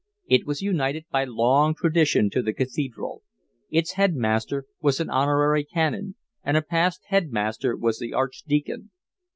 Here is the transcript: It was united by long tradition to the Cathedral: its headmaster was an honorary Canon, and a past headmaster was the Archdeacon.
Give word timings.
It 0.25 0.47
was 0.47 0.63
united 0.63 1.05
by 1.11 1.25
long 1.25 1.75
tradition 1.75 2.31
to 2.31 2.41
the 2.41 2.53
Cathedral: 2.55 3.21
its 3.69 3.91
headmaster 3.91 4.65
was 4.81 4.99
an 4.99 5.11
honorary 5.11 5.63
Canon, 5.63 6.15
and 6.43 6.57
a 6.57 6.63
past 6.63 7.03
headmaster 7.09 7.75
was 7.77 7.99
the 7.99 8.11
Archdeacon. 8.11 8.89